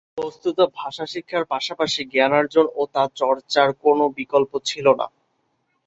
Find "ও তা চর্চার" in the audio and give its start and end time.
2.75-3.67